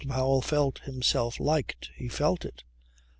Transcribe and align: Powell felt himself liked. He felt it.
Powell 0.09 0.41
felt 0.41 0.79
himself 0.79 1.39
liked. 1.39 1.91
He 1.95 2.07
felt 2.09 2.43
it. 2.43 2.63